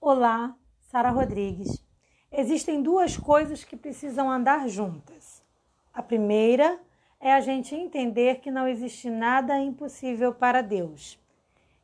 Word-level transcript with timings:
Olá, 0.00 0.54
Sara 0.80 1.10
Rodrigues. 1.10 1.84
Existem 2.30 2.80
duas 2.80 3.16
coisas 3.16 3.64
que 3.64 3.76
precisam 3.76 4.30
andar 4.30 4.68
juntas. 4.68 5.42
A 5.92 6.00
primeira 6.00 6.78
é 7.18 7.32
a 7.32 7.40
gente 7.40 7.74
entender 7.74 8.36
que 8.36 8.48
não 8.48 8.68
existe 8.68 9.10
nada 9.10 9.58
impossível 9.58 10.32
para 10.32 10.62
Deus. 10.62 11.18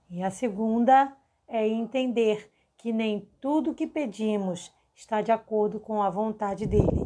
E 0.09 0.23
a 0.23 0.31
segunda 0.31 1.13
é 1.49 1.67
entender 1.67 2.49
que 2.77 2.93
nem 2.93 3.29
tudo 3.41 3.75
que 3.75 3.87
pedimos 3.87 4.73
está 4.95 5.21
de 5.21 5.33
acordo 5.33 5.81
com 5.81 6.01
a 6.01 6.09
vontade 6.09 6.67
dele. 6.67 7.05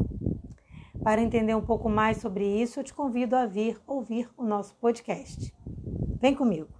Para 1.03 1.23
entender 1.23 1.55
um 1.55 1.65
pouco 1.65 1.89
mais 1.89 2.19
sobre 2.19 2.45
isso, 2.45 2.81
eu 2.81 2.85
te 2.85 2.93
convido 2.93 3.35
a 3.35 3.47
vir 3.47 3.81
ouvir 3.87 4.29
o 4.37 4.45
nosso 4.45 4.75
podcast. 4.77 5.55
Vem 6.21 6.35
comigo. 6.35 6.78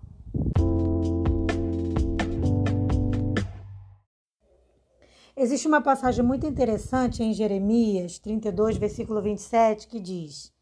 Existe 5.41 5.69
uma 5.69 5.81
passagem 5.81 6.25
muito 6.25 6.49
interessante 6.49 7.23
em 7.23 7.33
Jeremias 7.33 8.19
32, 8.19 8.77
versículo 8.77 9.23
27, 9.23 9.87
que 9.87 10.01
diz: 10.01 10.53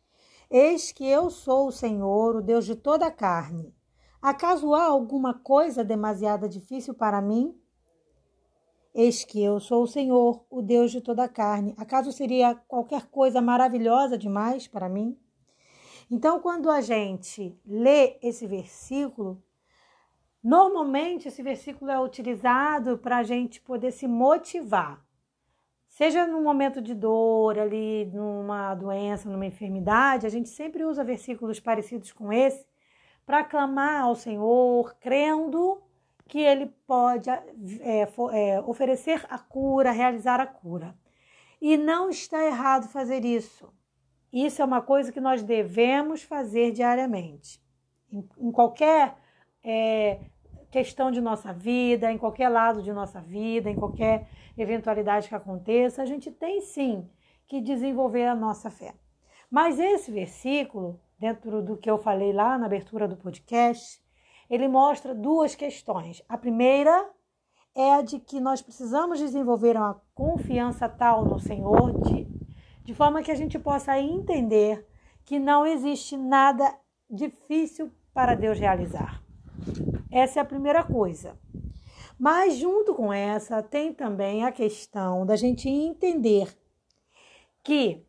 Eis 0.51 0.93
que 0.93 1.09
eu 1.09 1.31
sou 1.31 1.69
o 1.69 1.73
Senhor, 1.73 2.37
o 2.37 2.43
Deus 2.43 2.67
de 2.67 2.77
toda 2.77 3.07
a 3.07 3.11
carne. 3.11 3.75
Acaso 4.21 4.75
há 4.75 4.85
alguma 4.85 5.33
coisa 5.33 5.83
demasiada 5.83 6.47
difícil 6.47 6.93
para 6.93 7.23
mim? 7.23 7.59
Eis 8.95 9.25
que 9.25 9.43
eu 9.43 9.59
sou 9.61 9.85
o 9.85 9.89
Senhor, 9.89 10.45
o 10.51 10.61
Deus 10.61 10.91
de 10.91 11.01
toda 11.01 11.25
a 11.25 11.29
carne. 11.29 11.73
Acaso 11.79 12.13
seria 12.13 12.55
qualquer 12.55 13.07
coisa 13.07 13.41
maravilhosa 13.41 14.19
demais 14.19 14.69
para 14.69 14.91
mim? 14.91 15.19
Então, 16.11 16.39
quando 16.39 16.71
a 16.71 16.83
gente 16.83 17.59
lê 17.65 18.19
esse 18.23 18.47
versículo, 18.47 19.43
Normalmente, 20.43 21.29
esse 21.29 21.43
versículo 21.43 21.91
é 21.91 22.01
utilizado 22.01 22.99
para 22.99 23.19
a 23.19 23.23
gente 23.23 23.61
poder 23.61 23.91
se 23.91 24.07
motivar, 24.07 25.05
seja 25.89 26.27
num 26.27 26.43
momento 26.43 26.81
de 26.81 26.95
dor, 26.95 27.59
ali, 27.59 28.05
numa 28.13 28.75
doença, 28.75 29.29
numa 29.29 29.47
enfermidade, 29.47 30.27
a 30.27 30.31
gente 30.31 30.49
sempre 30.49 30.85
usa 30.85 31.03
versículos 31.03 31.59
parecidos 31.59 32.13
com 32.13 32.33
esse 32.33 32.67
para 33.25 33.43
clamar 33.43 34.03
ao 34.03 34.15
Senhor, 34.15 34.95
crendo 35.01 35.83
que 36.29 36.39
Ele 36.39 36.67
pode 36.87 37.29
é, 37.31 37.43
é, 38.33 38.61
oferecer 38.61 39.25
a 39.29 39.39
cura, 39.39 39.91
realizar 39.91 40.41
a 40.41 40.47
cura. 40.47 40.97
E 41.61 41.77
não 41.77 42.11
está 42.11 42.45
errado 42.45 42.89
fazer 42.89 43.25
isso. 43.25 43.73
Isso 44.33 44.61
é 44.61 44.65
uma 44.65 44.83
coisa 44.83 45.11
que 45.11 45.21
nós 45.21 45.43
devemos 45.43 46.23
fazer 46.23 46.73
diariamente. 46.73 47.61
Em, 48.13 48.29
em 48.39 48.53
qualquer 48.53 49.17
é, 49.67 50.21
questão 50.71 51.11
de 51.11 51.21
nossa 51.21 51.53
vida, 51.53 52.13
em 52.13 52.17
qualquer 52.17 52.49
lado 52.49 52.81
de 52.81 52.93
nossa 52.93 53.21
vida, 53.21 53.69
em 53.69 53.75
qualquer 53.75 54.29
eventualidade 54.57 55.29
que 55.29 55.35
aconteça, 55.35 56.03
a 56.03 56.07
gente 56.07 56.31
tem 56.31 56.61
sim 56.61 57.11
que 57.49 57.61
desenvolver 57.61 58.27
a 58.27 58.35
nossa 58.35 58.71
fé. 58.71 58.95
Mas 59.51 59.81
esse 59.81 60.13
versículo, 60.13 61.01
dentro 61.19 61.63
do 61.63 61.77
que 61.77 61.91
eu 61.91 61.99
falei 61.99 62.33
lá 62.33 62.57
na 62.57 62.67
abertura 62.67 63.09
do 63.09 63.17
podcast, 63.17 64.01
ele 64.49 64.69
mostra 64.69 65.13
duas 65.13 65.57
questões. 65.57 66.23
A 66.29 66.39
primeira 66.39 67.11
é 67.75 67.95
a 67.95 68.03
de 68.03 68.21
que 68.21 68.39
nós 68.39 68.63
precisamos 68.63 69.19
desenvolver 69.19 69.77
uma 69.77 70.01
confiança 70.15 70.89
tal 70.89 71.25
no 71.25 71.41
Senhor, 71.41 72.01
de, 72.03 72.29
de 72.85 72.95
forma 72.95 73.23
que 73.23 73.33
a 73.33 73.35
gente 73.35 73.59
possa 73.59 73.99
entender 73.99 74.87
que 75.25 75.41
não 75.41 75.67
existe 75.67 76.17
nada 76.17 76.73
difícil 77.11 77.91
para 78.15 78.35
Deus 78.37 78.59
realizar. 78.59 79.26
Essa 80.11 80.41
é 80.41 80.43
a 80.43 80.47
primeira 80.47 80.83
coisa. 80.83 81.37
Mas 82.19 82.57
junto 82.57 82.95
com 82.95 83.13
essa 83.13 83.63
tem 83.63 83.93
também 83.93 84.45
a 84.45 84.53
questão 84.53 85.27
da 85.27 85.37
gente 85.37 85.69
entender 85.69 86.57
que 87.63 88.07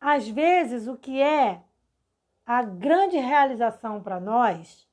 às 0.00 0.28
vezes 0.28 0.86
o 0.86 0.96
que 0.96 1.20
é 1.20 1.62
a 2.44 2.62
grande 2.62 3.16
realização 3.16 4.02
para 4.02 4.20
nós 4.20 4.86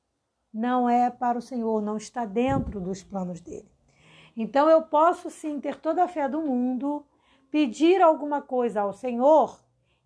não 0.52 0.88
é 0.88 1.10
para 1.10 1.38
o 1.38 1.42
Senhor, 1.42 1.82
não 1.82 1.96
está 1.96 2.24
dentro 2.24 2.80
dos 2.80 3.02
planos 3.02 3.40
dele. 3.40 3.70
Então 4.36 4.70
eu 4.70 4.82
posso 4.82 5.28
sim 5.28 5.60
ter 5.60 5.76
toda 5.76 6.04
a 6.04 6.08
fé 6.08 6.28
do 6.28 6.40
mundo, 6.40 7.04
pedir 7.50 8.00
alguma 8.00 8.40
coisa 8.40 8.80
ao 8.80 8.92
Senhor 8.92 9.60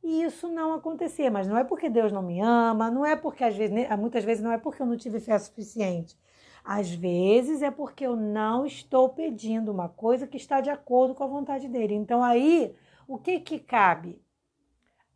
e 0.04 0.22
isso 0.22 0.48
não 0.48 0.75
acontecer. 0.75 1.31
Mas 1.31 1.48
não 1.48 1.56
é 1.56 1.65
porque 1.65 1.88
Deus 1.88 2.12
não 2.12 2.22
me 2.22 2.41
ama, 2.41 2.91
não 2.91 3.04
é 3.06 3.16
porque 3.16 3.42
às 3.42 3.56
vezes, 3.56 3.75
muitas 3.98 4.22
vezes 4.22 4.44
não 4.44 4.53
é 4.53 4.59
porque 4.59 4.82
eu 4.82 4.87
não 4.87 4.97
tive 4.97 5.19
fé 5.19 5.37
suficiente. 5.38 6.16
Às 6.62 6.91
vezes 6.91 7.62
é 7.62 7.70
porque 7.70 8.06
eu 8.06 8.15
não 8.15 8.66
estou 8.66 9.09
pedindo 9.09 9.72
uma 9.72 9.88
coisa 9.88 10.26
que 10.26 10.37
está 10.37 10.60
de 10.60 10.70
acordo 10.70 11.15
com 11.15 11.25
a 11.25 11.26
vontade 11.26 11.69
dele. 11.69 11.94
Então 11.94 12.22
aí, 12.22 12.75
o 13.09 13.19
que 13.19 13.41
que 13.41 13.59
cabe? 13.59 14.22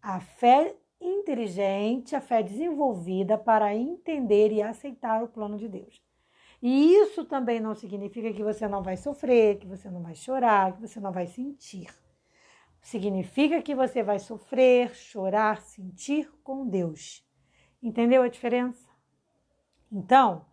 A 0.03 0.21
fé 0.21 0.75
inteligente, 1.00 2.16
a 2.16 2.20
fé 2.20 2.43
desenvolvida 2.43 3.38
para 3.38 3.75
entender 3.75 4.53
e 4.53 4.62
aceitar 4.62 5.22
o 5.22 5.28
plano 5.28 5.56
de 5.56 5.69
Deus. 5.69 6.03
E 6.60 6.94
isso 6.94 7.25
também 7.25 7.60
não 7.60 7.75
significa 7.75 8.32
que 8.32 8.43
você 8.43 8.66
não 8.66 8.82
vai 8.82 8.97
sofrer, 8.97 9.59
que 9.59 9.66
você 9.66 9.88
não 9.91 10.03
vai 10.03 10.15
chorar, 10.15 10.72
que 10.72 10.81
você 10.81 10.99
não 10.99 11.12
vai 11.12 11.26
sentir. 11.26 11.88
Significa 12.81 13.61
que 13.61 13.75
você 13.75 14.03
vai 14.03 14.19
sofrer, 14.19 14.94
chorar, 14.94 15.61
sentir 15.61 16.31
com 16.43 16.66
Deus. 16.66 17.27
Entendeu 17.83 18.22
a 18.22 18.28
diferença? 18.28 18.89
Então, 19.91 20.44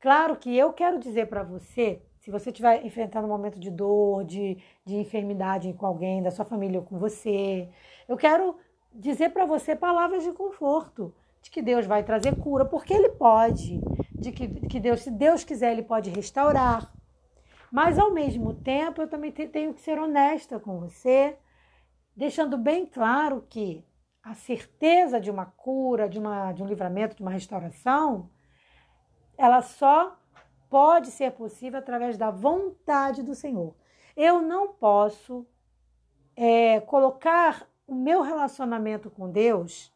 claro 0.00 0.36
que 0.36 0.56
eu 0.56 0.72
quero 0.72 0.98
dizer 0.98 1.26
para 1.26 1.42
você, 1.42 2.02
se 2.18 2.30
você 2.30 2.50
estiver 2.50 2.84
enfrentando 2.84 3.26
um 3.26 3.30
momento 3.30 3.58
de 3.58 3.70
dor, 3.70 4.24
de, 4.24 4.56
de 4.84 4.96
enfermidade 4.96 5.72
com 5.72 5.86
alguém, 5.86 6.22
da 6.22 6.30
sua 6.30 6.44
família 6.44 6.78
ou 6.78 6.86
com 6.86 6.98
você, 6.98 7.68
eu 8.08 8.16
quero 8.16 8.56
dizer 8.92 9.30
para 9.30 9.44
você 9.44 9.74
palavras 9.74 10.22
de 10.22 10.32
conforto, 10.32 11.14
de 11.42 11.50
que 11.50 11.60
Deus 11.60 11.86
vai 11.86 12.04
trazer 12.04 12.36
cura, 12.36 12.64
porque 12.64 12.94
Ele 12.94 13.08
pode, 13.08 13.80
de 14.12 14.30
que, 14.30 14.48
que 14.68 14.78
Deus, 14.78 15.00
se 15.00 15.10
Deus 15.10 15.42
quiser, 15.42 15.72
Ele 15.72 15.82
pode 15.82 16.10
restaurar. 16.10 16.92
Mas 17.72 17.98
ao 17.98 18.12
mesmo 18.12 18.52
tempo, 18.52 19.00
eu 19.00 19.08
também 19.08 19.32
tenho 19.32 19.72
que 19.72 19.80
ser 19.80 19.98
honesta 19.98 20.60
com 20.60 20.78
você 20.78 21.38
deixando 22.14 22.58
bem 22.58 22.84
claro 22.84 23.46
que 23.48 23.82
a 24.22 24.34
certeza 24.34 25.18
de 25.18 25.30
uma 25.30 25.46
cura, 25.46 26.06
de, 26.06 26.18
uma, 26.18 26.52
de 26.52 26.62
um 26.62 26.66
livramento, 26.66 27.16
de 27.16 27.22
uma 27.22 27.30
restauração, 27.30 28.28
ela 29.38 29.62
só 29.62 30.18
pode 30.68 31.10
ser 31.10 31.32
possível 31.32 31.78
através 31.78 32.18
da 32.18 32.30
vontade 32.30 33.22
do 33.22 33.34
Senhor. 33.34 33.74
Eu 34.14 34.42
não 34.42 34.74
posso 34.74 35.46
é, 36.36 36.78
colocar 36.80 37.66
o 37.86 37.94
meu 37.94 38.20
relacionamento 38.20 39.10
com 39.10 39.30
Deus 39.30 39.90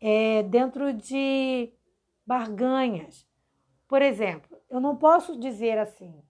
é, 0.00 0.44
dentro 0.44 0.92
de 0.92 1.72
barganhas. 2.24 3.26
Por 3.88 4.00
exemplo, 4.00 4.56
eu 4.70 4.80
não 4.80 4.96
posso 4.96 5.38
dizer 5.38 5.76
assim: 5.76 6.22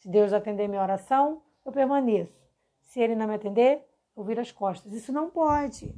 se 0.00 0.08
Deus 0.08 0.32
atender 0.32 0.66
minha 0.66 0.82
oração, 0.82 1.42
eu 1.64 1.70
permaneço. 1.70 2.32
Se 2.80 3.00
Ele 3.00 3.14
não 3.14 3.28
me 3.28 3.34
atender, 3.34 3.86
ou 4.16 4.24
vira 4.24 4.40
as 4.40 4.50
costas. 4.50 4.92
Isso 4.92 5.12
não 5.12 5.30
pode. 5.30 5.94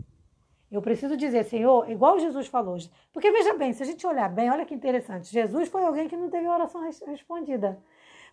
Eu 0.71 0.83
preciso 0.83 1.17
dizer, 1.17 1.45
Senhor, 1.45 1.91
igual 1.91 2.19
Jesus 2.19 2.47
falou. 2.47 2.77
Porque 3.13 3.31
veja 3.31 3.55
bem, 3.55 3.73
se 3.73 3.83
a 3.83 3.87
gente 3.87 4.07
olhar 4.07 4.29
bem, 4.29 4.51
olha 4.51 4.67
que 4.67 4.75
interessante. 4.75 5.33
Jesus 5.33 5.69
foi 5.69 5.85
alguém 5.85 6.09
que 6.09 6.17
não 6.17 6.29
teve 6.29 6.47
oração 6.49 6.83
respondida. 7.07 7.83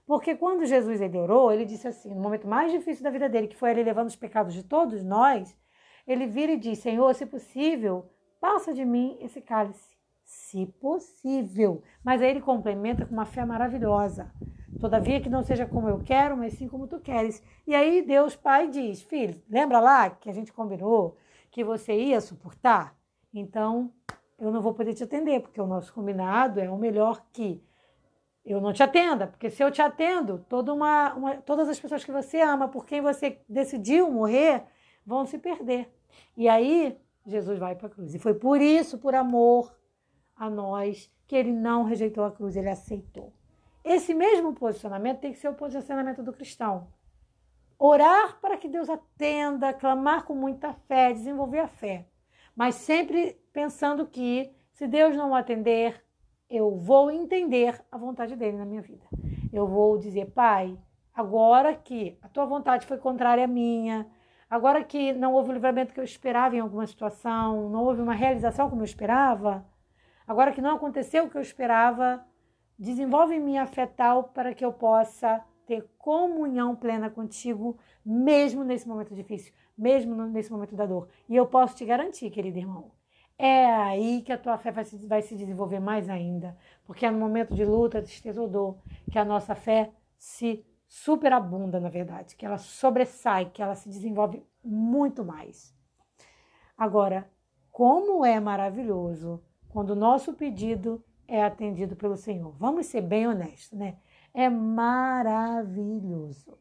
Porque 0.07 0.35
quando 0.35 0.65
Jesus 0.65 1.01
ele 1.01 1.17
orou, 1.17 1.51
ele 1.51 1.65
disse 1.65 1.87
assim, 1.87 2.13
no 2.13 2.21
momento 2.21 2.47
mais 2.47 2.71
difícil 2.71 3.03
da 3.03 3.11
vida 3.11 3.29
dele, 3.29 3.47
que 3.47 3.55
foi 3.55 3.71
ele 3.71 3.83
levando 3.83 4.07
os 4.07 4.15
pecados 4.15 4.53
de 4.53 4.63
todos 4.63 5.03
nós, 5.03 5.55
ele 6.07 6.25
vira 6.25 6.53
e 6.53 6.57
diz: 6.57 6.79
Senhor, 6.79 7.13
se 7.13 7.27
possível, 7.27 8.09
passa 8.41 8.73
de 8.73 8.83
mim 8.83 9.17
esse 9.21 9.39
cálice. 9.39 9.95
Se 10.23 10.65
possível. 10.65 11.83
Mas 12.03 12.21
aí 12.21 12.31
ele 12.31 12.41
complementa 12.41 13.05
com 13.05 13.13
uma 13.13 13.25
fé 13.25 13.45
maravilhosa. 13.45 14.31
Todavia 14.79 15.19
que 15.21 15.29
não 15.29 15.43
seja 15.43 15.65
como 15.65 15.89
eu 15.89 15.99
quero, 15.99 16.37
mas 16.37 16.53
sim 16.53 16.67
como 16.67 16.87
tu 16.87 16.99
queres. 16.99 17.43
E 17.65 17.73
aí 17.73 18.01
Deus 18.01 18.35
Pai 18.35 18.67
diz: 18.69 19.01
Filho, 19.01 19.41
lembra 19.49 19.79
lá 19.79 20.09
que 20.09 20.29
a 20.29 20.33
gente 20.33 20.51
combinou 20.53 21.17
que 21.51 21.63
você 21.63 21.93
ia 21.93 22.21
suportar? 22.21 22.95
Então 23.33 23.91
eu 24.37 24.51
não 24.51 24.61
vou 24.61 24.73
poder 24.73 24.93
te 24.93 25.03
atender, 25.03 25.41
porque 25.41 25.59
o 25.59 25.67
nosso 25.67 25.93
combinado 25.93 26.59
é 26.59 26.69
o 26.69 26.77
melhor 26.77 27.25
que 27.33 27.61
eu 28.45 28.61
não 28.61 28.71
te 28.71 28.81
atenda, 28.81 29.27
porque 29.27 29.49
se 29.49 29.61
eu 29.63 29.69
te 29.69 29.81
atendo, 29.81 30.45
toda 30.49 30.73
uma, 30.73 31.13
uma, 31.13 31.35
todas 31.35 31.67
as 31.67 31.79
pessoas 31.79 32.03
que 32.03 32.11
você 32.11 32.39
ama, 32.39 32.67
por 32.67 32.85
quem 32.85 33.01
você 33.01 33.41
decidiu 33.47 34.09
morrer, 34.09 34.63
vão 35.05 35.25
se 35.25 35.37
perder. 35.37 35.93
E 36.35 36.47
aí 36.47 36.97
Jesus 37.25 37.59
vai 37.59 37.75
para 37.75 37.87
a 37.87 37.89
cruz. 37.89 38.15
E 38.15 38.19
foi 38.19 38.33
por 38.33 38.61
isso, 38.61 38.97
por 38.97 39.13
amor 39.13 39.75
a 40.35 40.49
nós, 40.49 41.11
que 41.27 41.35
ele 41.35 41.51
não 41.51 41.83
rejeitou 41.83 42.23
a 42.23 42.31
cruz, 42.31 42.55
ele 42.55 42.69
aceitou. 42.69 43.33
Esse 43.83 44.13
mesmo 44.13 44.53
posicionamento 44.53 45.19
tem 45.19 45.31
que 45.31 45.39
ser 45.39 45.49
o 45.49 45.55
posicionamento 45.55 46.21
do 46.21 46.33
cristão. 46.33 46.87
Orar 47.77 48.39
para 48.41 48.57
que 48.57 48.67
Deus 48.67 48.89
atenda, 48.89 49.73
clamar 49.73 50.25
com 50.25 50.35
muita 50.35 50.73
fé, 50.73 51.13
desenvolver 51.13 51.59
a 51.59 51.67
fé. 51.67 52.07
Mas 52.55 52.75
sempre 52.75 53.41
pensando 53.53 54.05
que, 54.05 54.53
se 54.73 54.87
Deus 54.87 55.15
não 55.15 55.33
atender, 55.33 56.03
eu 56.49 56.75
vou 56.75 57.09
entender 57.09 57.81
a 57.91 57.97
vontade 57.97 58.35
dele 58.35 58.57
na 58.57 58.65
minha 58.65 58.81
vida. 58.81 59.05
Eu 59.53 59.65
vou 59.65 59.97
dizer, 59.97 60.31
Pai, 60.31 60.77
Agora 61.19 61.75
que 61.75 62.17
a 62.21 62.29
tua 62.29 62.45
vontade 62.45 62.85
foi 62.85 62.97
contrária 62.97 63.43
à 63.43 63.47
minha, 63.47 64.07
agora 64.49 64.81
que 64.85 65.11
não 65.11 65.33
houve 65.33 65.49
o 65.49 65.53
livramento 65.53 65.93
que 65.93 65.99
eu 65.99 66.03
esperava 66.05 66.55
em 66.55 66.61
alguma 66.61 66.87
situação, 66.87 67.69
não 67.69 67.83
houve 67.83 68.01
uma 68.01 68.13
realização 68.13 68.69
como 68.69 68.79
eu 68.79 68.85
esperava, 68.85 69.65
agora 70.25 70.53
que 70.53 70.61
não 70.61 70.77
aconteceu 70.77 71.25
o 71.25 71.29
que 71.29 71.35
eu 71.35 71.41
esperava, 71.41 72.25
desenvolve 72.79 73.35
em 73.35 73.41
mim 73.41 73.57
a 73.57 73.67
fé 73.67 73.85
tal 73.85 74.23
para 74.23 74.53
que 74.53 74.63
eu 74.63 74.71
possa 74.71 75.43
ter 75.65 75.87
comunhão 75.97 76.75
plena 76.75 77.09
contigo, 77.09 77.77
mesmo 78.03 78.63
nesse 78.63 78.87
momento 78.87 79.13
difícil, 79.13 79.53
mesmo 79.77 80.15
nesse 80.25 80.51
momento 80.51 80.75
da 80.75 80.85
dor. 80.85 81.09
E 81.27 81.35
eu 81.35 81.45
posso 81.45 81.75
te 81.75 81.85
garantir, 81.85 82.31
querido 82.31 82.57
irmão, 82.57 82.91
é 83.37 83.65
aí 83.65 84.21
que 84.21 84.31
a 84.31 84.37
tua 84.37 84.57
fé 84.57 84.71
vai 84.71 84.85
se, 84.85 84.97
vai 85.05 85.21
se 85.21 85.35
desenvolver 85.35 85.79
mais 85.79 86.09
ainda, 86.09 86.57
porque 86.85 87.05
é 87.05 87.11
no 87.11 87.19
momento 87.19 87.53
de 87.53 87.63
luta, 87.63 88.01
tristeza 88.01 88.41
ou 88.41 88.47
dor 88.47 88.77
que 89.11 89.19
a 89.19 89.25
nossa 89.25 89.53
fé 89.53 89.91
se 90.17 90.65
superabunda, 90.87 91.79
na 91.79 91.89
verdade, 91.89 92.35
que 92.35 92.45
ela 92.45 92.57
sobressai, 92.57 93.51
que 93.51 93.61
ela 93.61 93.75
se 93.75 93.87
desenvolve 93.87 94.43
muito 94.63 95.23
mais. 95.23 95.77
Agora, 96.75 97.29
como 97.71 98.25
é 98.25 98.39
maravilhoso 98.39 99.43
quando 99.69 99.91
o 99.91 99.95
nosso 99.95 100.33
pedido 100.33 101.03
é 101.29 101.43
atendido 101.43 101.95
pelo 101.95 102.17
Senhor. 102.17 102.55
Vamos 102.57 102.87
ser 102.87 103.01
bem 103.01 103.27
honestos, 103.27 103.77
né? 103.77 103.97
É 104.33 104.49
maravilhoso. 104.49 106.57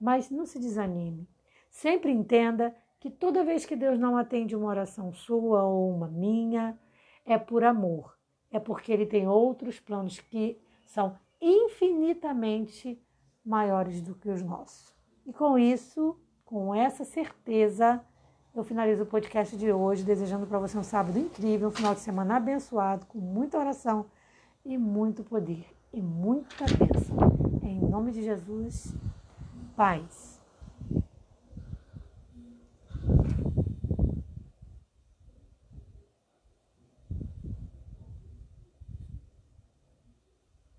Mas 0.00 0.30
não 0.30 0.46
se 0.46 0.58
desanime. 0.58 1.28
Sempre 1.68 2.12
entenda 2.12 2.74
que 3.00 3.10
toda 3.10 3.44
vez 3.44 3.66
que 3.66 3.74
Deus 3.74 3.98
não 3.98 4.16
atende 4.16 4.54
uma 4.54 4.68
oração 4.68 5.12
sua 5.12 5.64
ou 5.64 5.90
uma 5.90 6.08
minha, 6.08 6.78
é 7.24 7.36
por 7.36 7.64
amor. 7.64 8.16
É 8.50 8.60
porque 8.60 8.92
Ele 8.92 9.06
tem 9.06 9.26
outros 9.26 9.80
planos 9.80 10.20
que 10.20 10.60
são 10.86 11.18
infinitamente 11.40 13.02
maiores 13.44 14.00
do 14.00 14.14
que 14.14 14.28
os 14.28 14.42
nossos. 14.42 14.94
E 15.26 15.32
com 15.32 15.58
isso, 15.58 16.16
com 16.44 16.72
essa 16.74 17.04
certeza, 17.04 18.04
eu 18.54 18.64
finalizo 18.64 19.04
o 19.04 19.06
podcast 19.06 19.56
de 19.56 19.72
hoje 19.72 20.02
desejando 20.02 20.46
para 20.46 20.58
você 20.58 20.76
um 20.76 20.82
sábado 20.82 21.18
incrível, 21.18 21.68
um 21.68 21.72
final 21.72 21.94
de 21.94 22.00
semana 22.00 22.36
abençoado, 22.36 23.06
com 23.06 23.18
muita 23.18 23.58
oração 23.58 24.06
e 24.64 24.76
muito 24.76 25.22
poder 25.22 25.66
e 25.92 26.02
muita 26.02 26.64
bênção. 26.64 27.16
Em 27.62 27.80
nome 27.80 28.12
de 28.12 28.22
Jesus, 28.22 28.94
paz. 29.76 30.29